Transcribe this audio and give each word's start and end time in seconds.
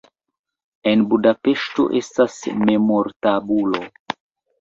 En 0.91 1.03
Budapeŝto 1.11 1.85
estas 1.99 2.39
memortabulo. 2.63 3.83